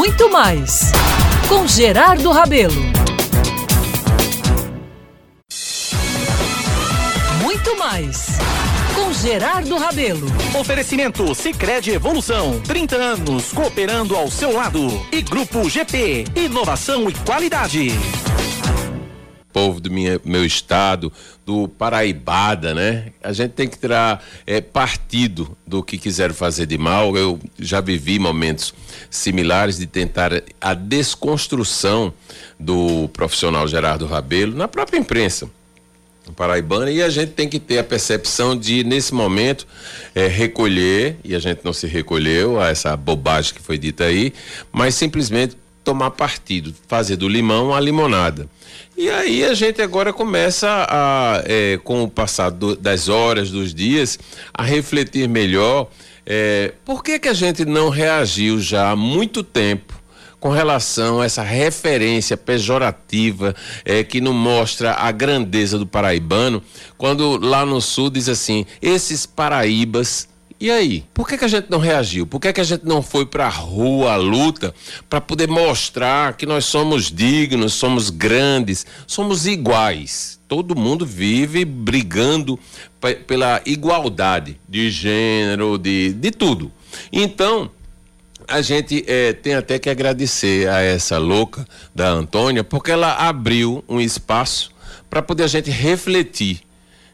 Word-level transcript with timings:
muito 0.00 0.30
mais. 0.30 0.92
Com 1.46 1.68
Gerardo 1.68 2.30
Rabelo. 2.32 2.72
Muito 7.42 7.76
mais. 7.76 8.28
Com 8.94 9.12
Gerardo 9.12 9.76
Rabelo. 9.76 10.26
Oferecimento 10.58 11.34
Sicredi 11.34 11.90
Evolução, 11.90 12.62
30 12.62 12.96
anos 12.96 13.52
cooperando 13.52 14.16
ao 14.16 14.30
seu 14.30 14.52
lado. 14.52 14.80
E 15.12 15.20
Grupo 15.20 15.68
GP, 15.68 16.24
inovação 16.34 17.10
e 17.10 17.12
qualidade 17.12 17.90
povo 19.52 19.80
do 19.80 19.90
minha, 19.90 20.20
meu 20.24 20.44
estado, 20.44 21.12
do 21.44 21.68
Paraibada, 21.68 22.74
né? 22.74 23.12
A 23.22 23.32
gente 23.32 23.52
tem 23.52 23.68
que 23.68 23.78
tirar 23.78 24.24
é, 24.46 24.60
partido 24.60 25.56
do 25.66 25.82
que 25.82 25.98
quiseram 25.98 26.34
fazer 26.34 26.66
de 26.66 26.78
mal. 26.78 27.16
Eu 27.16 27.38
já 27.58 27.80
vivi 27.80 28.18
momentos 28.18 28.74
similares 29.10 29.78
de 29.78 29.86
tentar 29.86 30.30
a 30.60 30.74
desconstrução 30.74 32.12
do 32.58 33.08
profissional 33.08 33.66
Gerardo 33.66 34.06
Rabelo 34.06 34.56
na 34.56 34.68
própria 34.68 34.98
imprensa 34.98 35.50
paraibana 36.30 36.90
e 36.90 37.02
a 37.02 37.08
gente 37.08 37.32
tem 37.32 37.48
que 37.48 37.58
ter 37.58 37.78
a 37.78 37.84
percepção 37.84 38.56
de 38.56 38.84
nesse 38.84 39.12
momento 39.12 39.66
é, 40.14 40.26
recolher 40.26 41.16
e 41.24 41.34
a 41.34 41.38
gente 41.38 41.60
não 41.64 41.72
se 41.72 41.86
recolheu 41.86 42.60
a 42.60 42.68
essa 42.68 42.96
bobagem 42.96 43.54
que 43.54 43.60
foi 43.60 43.78
dita 43.78 44.04
aí, 44.04 44.32
mas 44.72 44.94
simplesmente 44.94 45.56
tomar 45.82 46.10
partido, 46.10 46.74
fazer 46.86 47.16
do 47.16 47.28
limão 47.28 47.74
a 47.74 47.80
limonada. 47.80 48.48
E 48.96 49.08
aí 49.08 49.44
a 49.44 49.54
gente 49.54 49.80
agora 49.80 50.12
começa 50.12 50.86
a, 50.88 51.42
é, 51.46 51.78
com 51.82 52.02
o 52.02 52.08
passar 52.08 52.50
do, 52.50 52.76
das 52.76 53.08
horas, 53.08 53.50
dos 53.50 53.74
dias, 53.74 54.18
a 54.52 54.62
refletir 54.62 55.28
melhor 55.28 55.88
é, 56.26 56.74
por 56.84 57.02
que, 57.02 57.18
que 57.18 57.28
a 57.28 57.34
gente 57.34 57.64
não 57.64 57.88
reagiu 57.88 58.60
já 58.60 58.90
há 58.90 58.96
muito 58.96 59.42
tempo 59.42 60.00
com 60.38 60.48
relação 60.48 61.20
a 61.20 61.24
essa 61.24 61.42
referência 61.42 62.36
pejorativa 62.36 63.54
é, 63.84 64.02
que 64.02 64.20
não 64.20 64.32
mostra 64.32 64.94
a 64.94 65.10
grandeza 65.10 65.78
do 65.78 65.86
paraibano, 65.86 66.62
quando 66.96 67.36
lá 67.36 67.66
no 67.66 67.80
sul 67.80 68.08
diz 68.08 68.28
assim, 68.28 68.64
esses 68.80 69.26
paraíbas 69.26 70.29
e 70.60 70.70
aí, 70.70 71.04
por 71.14 71.26
que, 71.26 71.38
que 71.38 71.44
a 71.46 71.48
gente 71.48 71.70
não 71.70 71.78
reagiu? 71.78 72.26
Por 72.26 72.38
que, 72.38 72.52
que 72.52 72.60
a 72.60 72.64
gente 72.64 72.84
não 72.84 73.00
foi 73.00 73.24
para 73.24 73.46
a 73.46 73.48
rua, 73.48 74.12
a 74.12 74.16
luta, 74.16 74.74
para 75.08 75.18
poder 75.18 75.48
mostrar 75.48 76.34
que 76.34 76.44
nós 76.44 76.66
somos 76.66 77.10
dignos, 77.10 77.72
somos 77.72 78.10
grandes, 78.10 78.84
somos 79.06 79.46
iguais? 79.46 80.38
Todo 80.46 80.76
mundo 80.76 81.06
vive 81.06 81.64
brigando 81.64 82.58
pela 83.26 83.62
igualdade 83.64 84.60
de 84.68 84.90
gênero, 84.90 85.78
de, 85.78 86.12
de 86.12 86.30
tudo. 86.30 86.70
Então, 87.10 87.70
a 88.46 88.60
gente 88.60 89.02
é, 89.06 89.32
tem 89.32 89.54
até 89.54 89.78
que 89.78 89.88
agradecer 89.88 90.68
a 90.68 90.80
essa 90.82 91.16
louca 91.16 91.66
da 91.94 92.10
Antônia, 92.10 92.62
porque 92.62 92.90
ela 92.90 93.14
abriu 93.14 93.82
um 93.88 93.98
espaço 93.98 94.72
para 95.08 95.22
poder 95.22 95.44
a 95.44 95.48
gente 95.48 95.70
refletir 95.70 96.60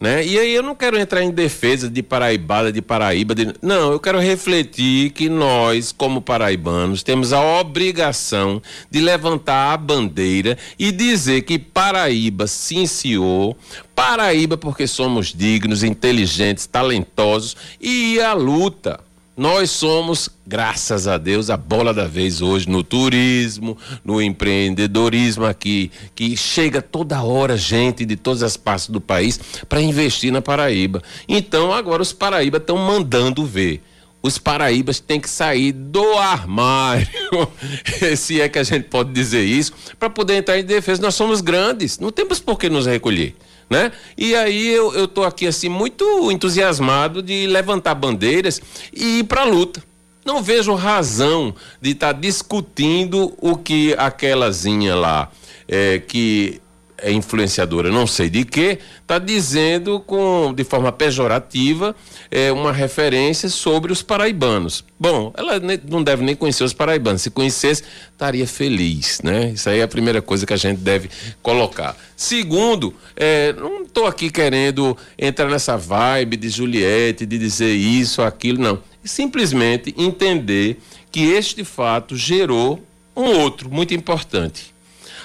né? 0.00 0.24
E 0.24 0.38
aí 0.38 0.54
eu 0.54 0.62
não 0.62 0.74
quero 0.74 0.98
entrar 0.98 1.22
em 1.22 1.30
defesa 1.30 1.90
de 1.90 2.02
paraibada, 2.02 2.72
de 2.72 2.80
Paraíba. 2.80 3.34
De... 3.34 3.54
Não, 3.60 3.92
eu 3.92 4.00
quero 4.00 4.18
refletir 4.18 5.10
que 5.10 5.28
nós, 5.28 5.92
como 5.92 6.22
paraibanos, 6.22 7.02
temos 7.02 7.34
a 7.34 7.42
obrigação 7.60 8.62
de 8.90 8.98
levantar 8.98 9.74
a 9.74 9.76
bandeira 9.76 10.56
e 10.78 10.90
dizer 10.90 11.42
que 11.42 11.58
Paraíba, 11.58 12.46
sim 12.46 12.86
senhor, 12.86 13.54
Paraíba 13.94 14.56
porque 14.56 14.86
somos 14.86 15.34
dignos, 15.34 15.82
inteligentes, 15.82 16.66
talentosos 16.66 17.54
e 17.78 18.18
a 18.20 18.32
luta 18.32 18.98
nós 19.40 19.70
somos, 19.70 20.28
graças 20.46 21.08
a 21.08 21.16
Deus, 21.16 21.48
a 21.48 21.56
bola 21.56 21.94
da 21.94 22.06
vez 22.06 22.42
hoje 22.42 22.68
no 22.68 22.82
turismo, 22.84 23.74
no 24.04 24.20
empreendedorismo 24.20 25.46
aqui, 25.46 25.90
que 26.14 26.36
chega 26.36 26.82
toda 26.82 27.22
hora 27.22 27.56
gente 27.56 28.04
de 28.04 28.16
todas 28.16 28.42
as 28.42 28.58
partes 28.58 28.90
do 28.90 29.00
país 29.00 29.40
para 29.66 29.80
investir 29.80 30.30
na 30.30 30.42
Paraíba. 30.42 31.02
Então 31.26 31.72
agora 31.72 32.02
os 32.02 32.12
Paraíba 32.12 32.58
estão 32.58 32.76
mandando 32.76 33.46
ver 33.46 33.82
os 34.22 34.36
paraíbas 34.36 35.00
têm 35.00 35.18
que 35.18 35.30
sair 35.30 35.72
do 35.72 36.04
armário, 36.18 37.08
se 38.18 38.42
é 38.42 38.50
que 38.50 38.58
a 38.58 38.62
gente 38.62 38.90
pode 38.90 39.10
dizer 39.12 39.42
isso, 39.42 39.72
para 39.98 40.10
poder 40.10 40.34
entrar 40.34 40.58
em 40.58 40.64
defesa. 40.64 41.00
Nós 41.00 41.14
somos 41.14 41.40
grandes, 41.40 41.98
não 41.98 42.12
temos 42.12 42.38
por 42.38 42.58
que 42.58 42.68
nos 42.68 42.84
recolher 42.84 43.34
né? 43.70 43.92
E 44.18 44.34
aí 44.34 44.68
eu, 44.68 44.92
eu 44.94 45.06
tô 45.06 45.22
aqui 45.22 45.46
assim 45.46 45.68
muito 45.68 46.30
entusiasmado 46.32 47.22
de 47.22 47.46
levantar 47.46 47.94
bandeiras 47.94 48.60
e 48.92 49.20
ir 49.20 49.24
para 49.24 49.42
a 49.42 49.44
luta. 49.44 49.82
Não 50.24 50.42
vejo 50.42 50.74
razão 50.74 51.54
de 51.80 51.90
estar 51.90 52.12
tá 52.12 52.20
discutindo 52.20 53.32
o 53.40 53.56
que 53.56 53.94
aquelazinha 53.96 54.94
lá 54.94 55.30
é, 55.70 56.00
que 56.00 56.60
é 57.02 57.12
influenciadora, 57.12 57.90
não 57.90 58.06
sei 58.06 58.28
de 58.28 58.44
que, 58.44 58.78
está 59.00 59.18
dizendo 59.18 60.00
com 60.00 60.52
de 60.54 60.64
forma 60.64 60.92
pejorativa 60.92 61.94
é, 62.30 62.52
uma 62.52 62.72
referência 62.72 63.48
sobre 63.48 63.92
os 63.92 64.02
paraibanos. 64.02 64.84
Bom, 64.98 65.32
ela 65.36 65.60
não 65.88 66.02
deve 66.02 66.22
nem 66.22 66.36
conhecer 66.36 66.64
os 66.64 66.72
paraibanos. 66.72 67.22
Se 67.22 67.30
conhecesse, 67.30 67.82
estaria 68.12 68.46
feliz, 68.46 69.20
né? 69.22 69.50
Isso 69.54 69.68
aí 69.68 69.80
é 69.80 69.82
a 69.82 69.88
primeira 69.88 70.20
coisa 70.20 70.46
que 70.46 70.52
a 70.52 70.56
gente 70.56 70.78
deve 70.78 71.10
colocar. 71.42 71.96
Segundo, 72.16 72.94
é, 73.16 73.52
não 73.54 73.82
estou 73.82 74.06
aqui 74.06 74.30
querendo 74.30 74.96
entrar 75.18 75.48
nessa 75.48 75.76
vibe 75.76 76.36
de 76.36 76.48
Juliette, 76.48 77.26
de 77.26 77.38
dizer 77.38 77.74
isso, 77.74 78.22
aquilo, 78.22 78.60
não. 78.60 78.82
Simplesmente 79.02 79.94
entender 79.96 80.78
que 81.10 81.32
este 81.32 81.64
fato 81.64 82.16
gerou 82.16 82.84
um 83.16 83.24
outro 83.40 83.70
muito 83.70 83.94
importante 83.94 84.72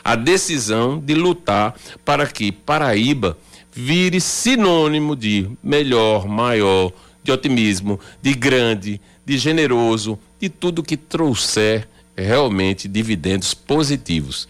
a 0.06 0.16
decisão 0.16 1.00
de 1.00 1.16
lutar 1.16 1.74
para 2.06 2.28
que 2.28 2.52
Paraíba 2.52 3.36
vire 3.74 4.22
sinônimo 4.22 5.16
de 5.16 5.50
melhor, 5.64 6.28
maior, 6.28 6.94
de 7.24 7.32
otimismo, 7.32 8.00
de 8.22 8.36
grande, 8.36 9.02
de 9.26 9.36
generoso, 9.40 10.20
de 10.40 10.48
tudo 10.48 10.84
que 10.84 10.96
trouxer 10.96 11.88
realmente 12.16 12.88
dividendos 12.88 13.56
positivos. 13.56 14.48